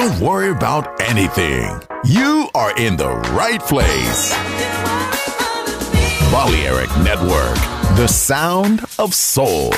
[0.00, 1.68] Don't worry about anything.
[2.04, 4.32] You are in the right place.
[6.32, 7.58] Balearic Network,
[7.96, 9.74] the sound of soul.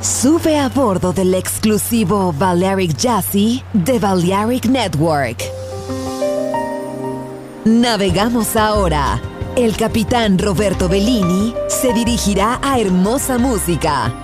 [0.00, 5.40] Sube a bordo del exclusivo Balearic Jazzy de Balearic Network.
[7.64, 9.20] Navegamos ahora.
[9.54, 14.23] El capitán Roberto Bellini se dirigirá a hermosa música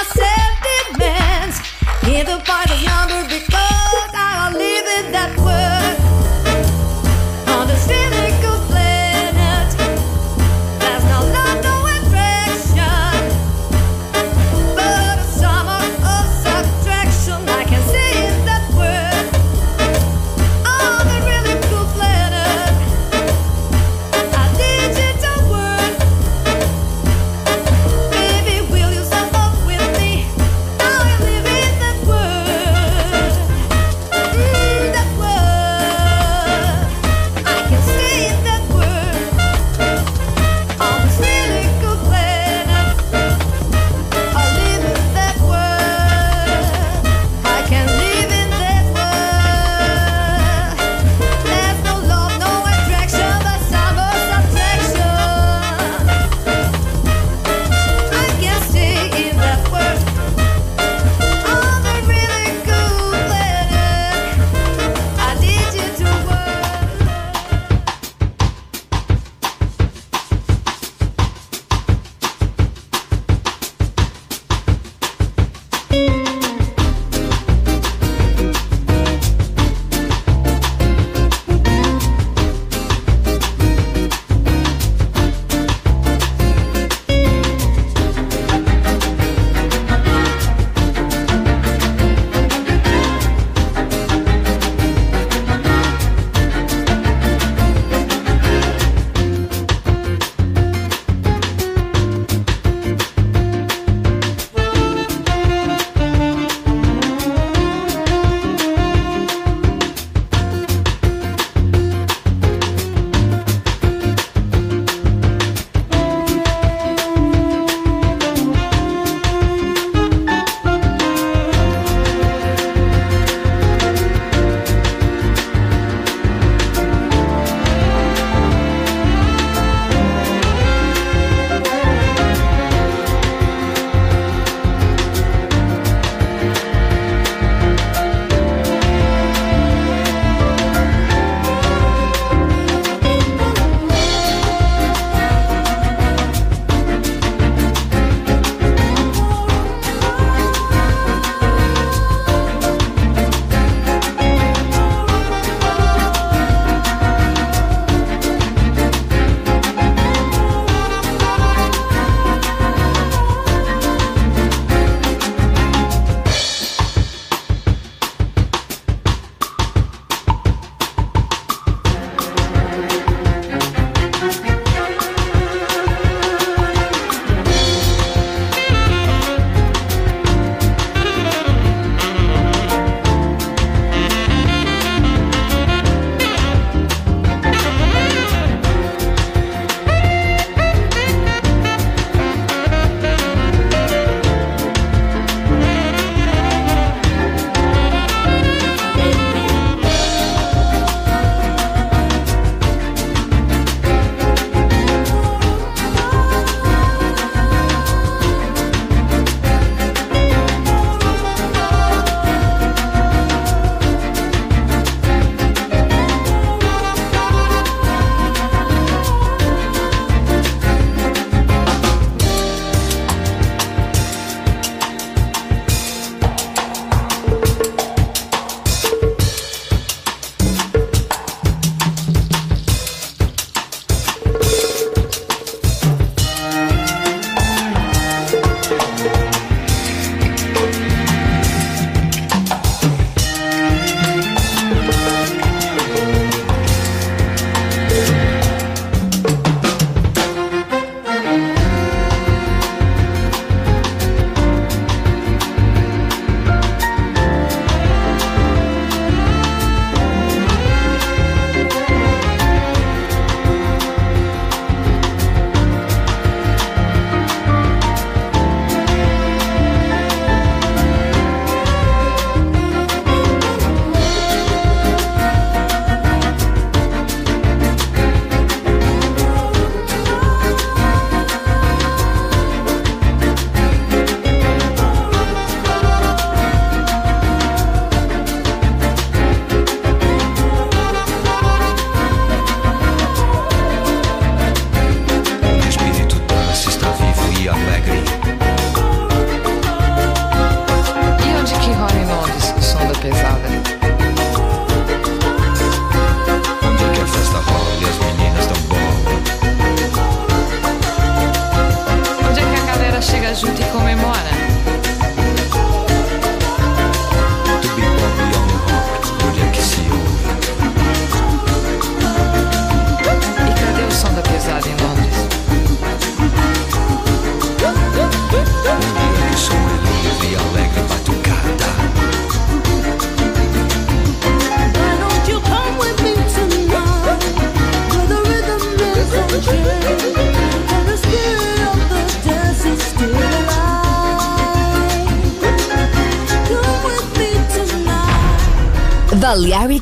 [0.00, 0.52] myself
[0.92, 1.58] demands.
[2.02, 2.99] Hear the voice of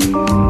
[0.00, 0.45] you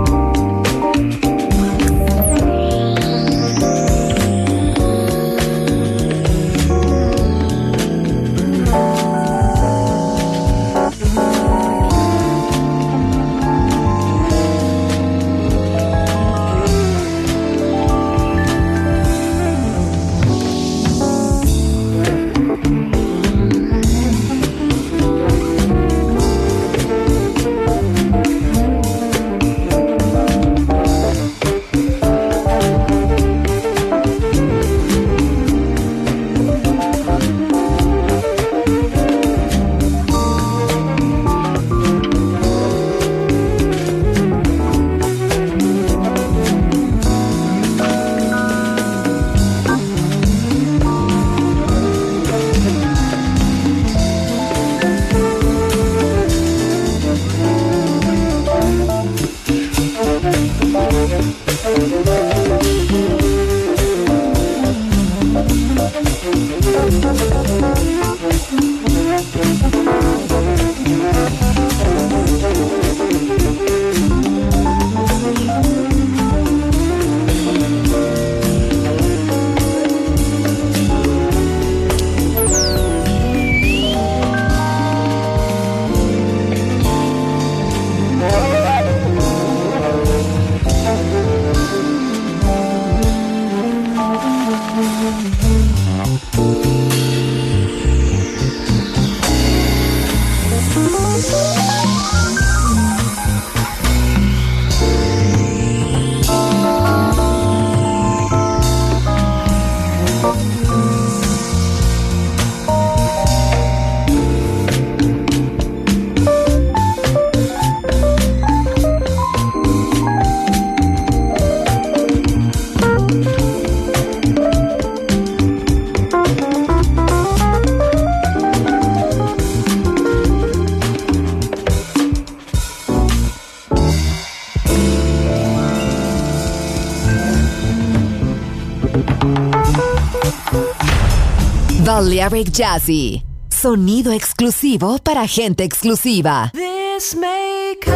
[142.26, 143.22] Eric Jazzy.
[143.48, 146.50] Sonido exclusivo para gente exclusiva.
[146.52, 147.94] This may come.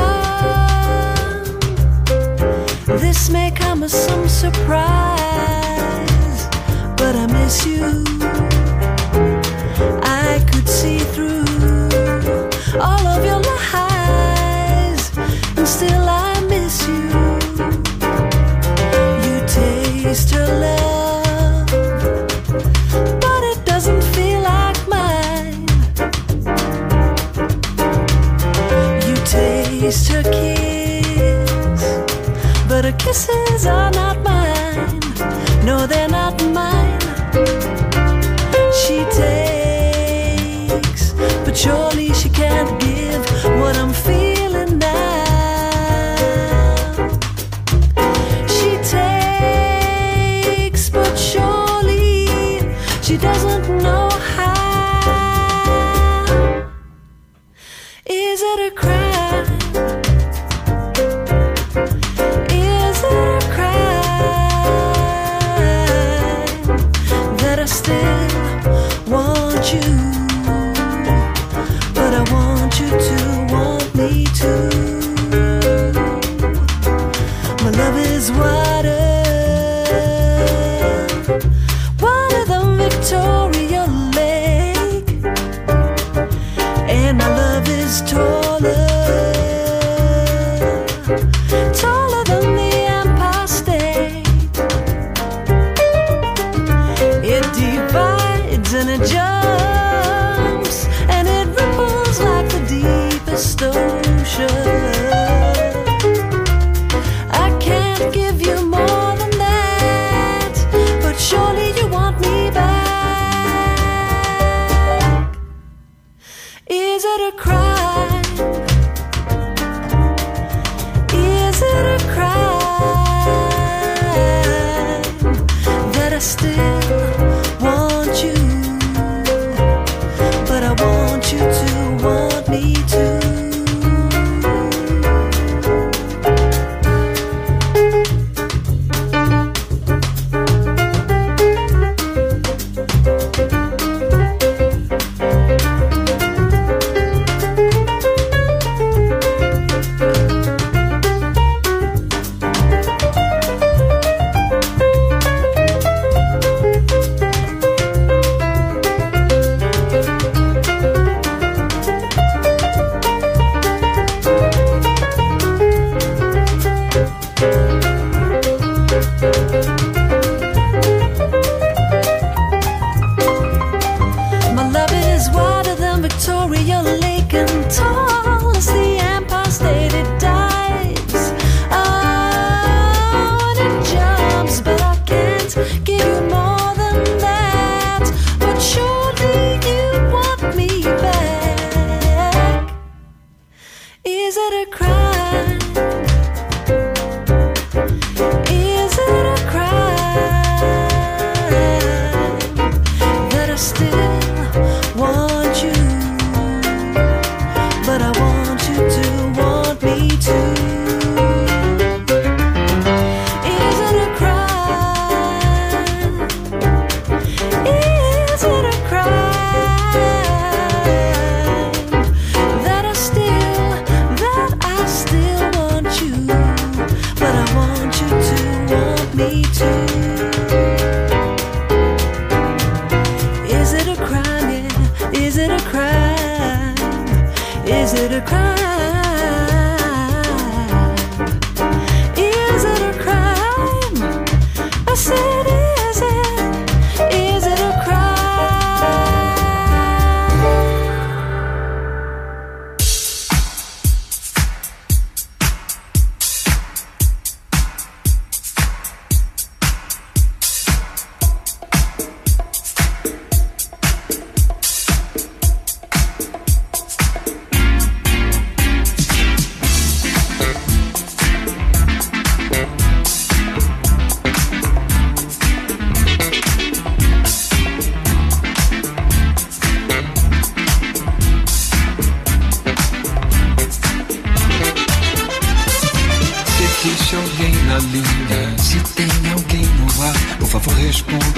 [3.01, 5.19] This may come as some surprise.
[6.97, 8.05] But I miss you.
[10.05, 11.40] I could see through.
[30.33, 31.83] kiss,
[32.69, 35.01] but her kisses are not mine.
[35.65, 36.50] No, they're not mine.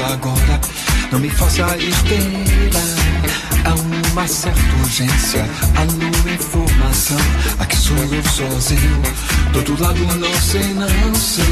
[0.05, 0.61] Agora.
[1.11, 3.03] Não me faça esperar.
[3.65, 3.75] Há
[4.12, 7.19] uma certa urgência, alô informação.
[7.59, 9.03] Aqui sou eu sozinho,
[9.53, 11.45] do outro lado não sei, não sei.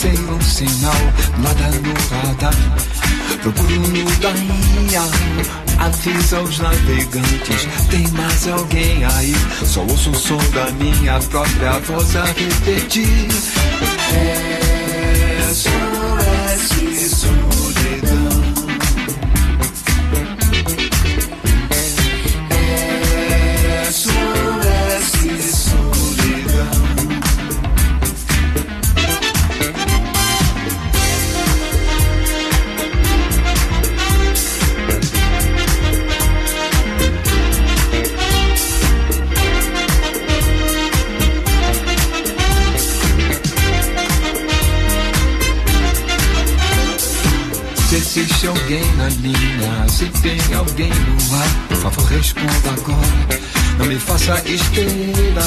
[0.00, 0.94] Lancei um sinal
[1.38, 1.92] nada no
[2.24, 2.54] radar.
[3.42, 5.02] Procuro no Dainha,
[5.78, 7.68] avisa os navegantes.
[7.90, 9.34] Tem mais alguém aí?
[9.64, 13.28] Só ouço o som da minha própria voz a repetir.
[14.14, 14.49] É
[50.00, 53.40] se tem alguém no ar, por favor responda agora.
[53.76, 55.44] Não me faça esperar.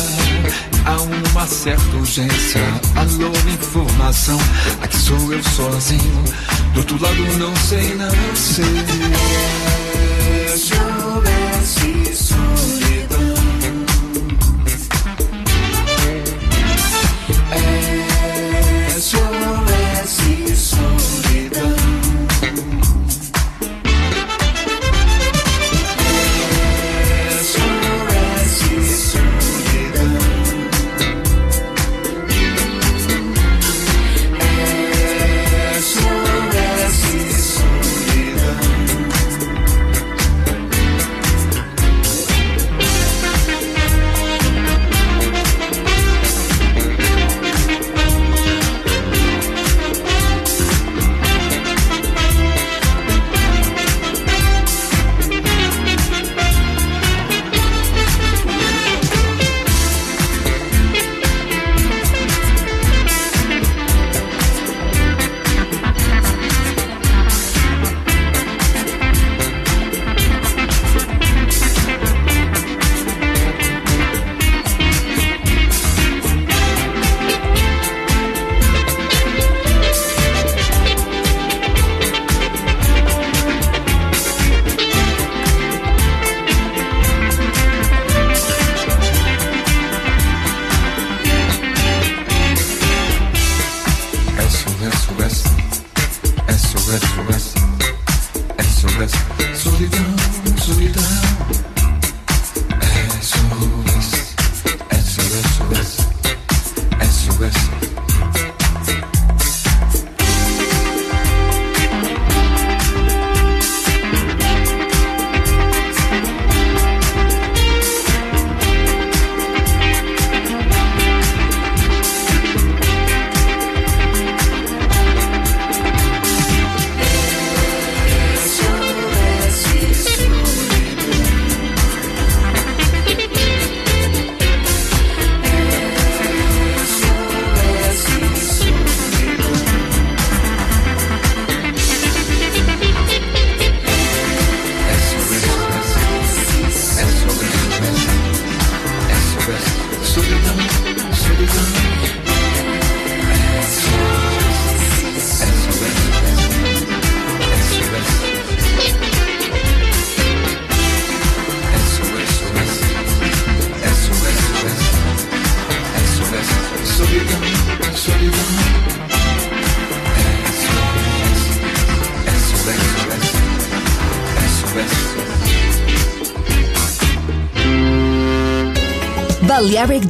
[0.85, 2.61] Há uma certa urgência,
[2.95, 4.37] alô informação.
[4.81, 6.23] Aqui sou eu sozinho,
[6.73, 8.82] do outro lado não sei, não sei.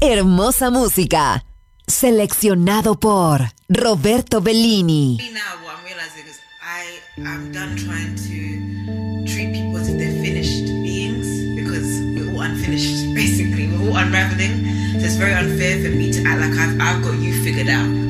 [0.00, 1.44] Hermosa, música.
[1.86, 5.18] Seleccionado por Roberto Bellini.
[5.34, 10.64] now what I'm realizing is I done trying to treat people as if they're finished
[10.82, 11.26] beings
[11.60, 14.64] because we're all unfinished basically we're all unraveling
[14.98, 18.09] so it's very unfair for me to act like I've, I've got you figured out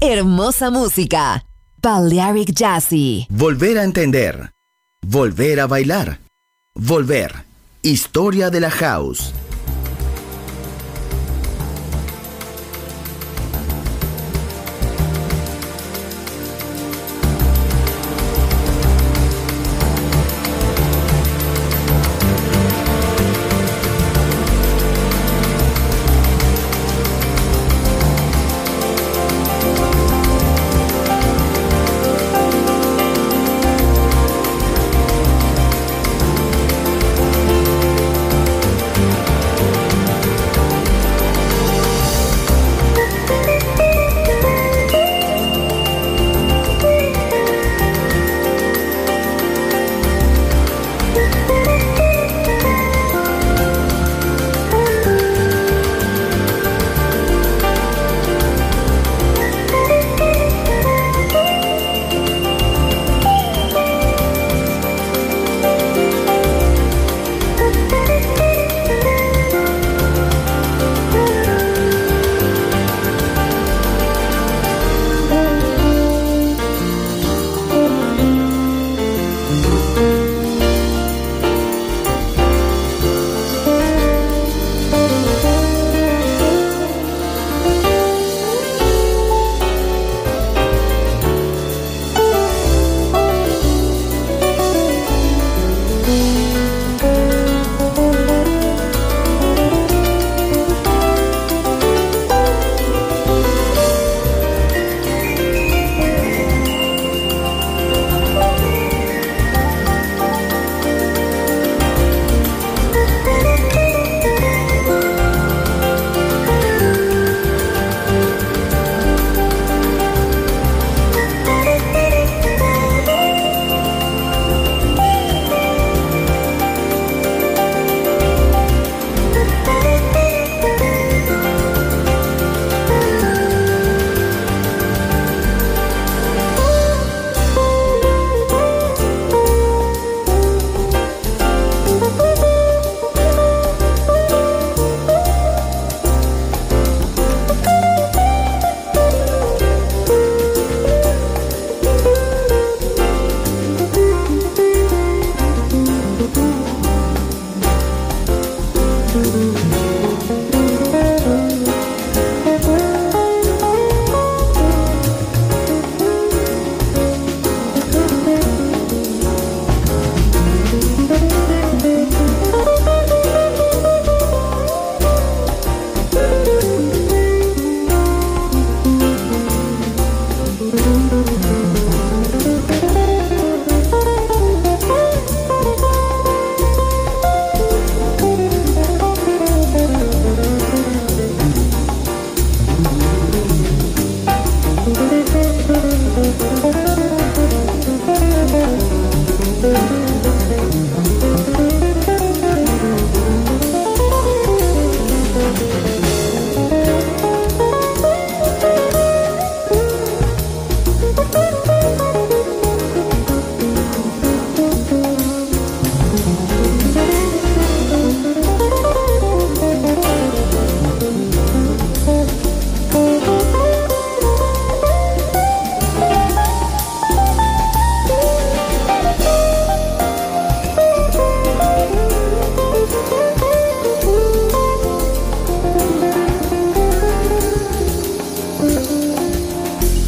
[0.00, 1.44] Hermosa, música.
[1.82, 3.26] Balearic Jazzy.
[3.28, 4.52] Volver a entender.
[5.06, 6.18] Volver a bailar.
[6.74, 7.44] Volver.
[7.82, 9.29] Historia de la house.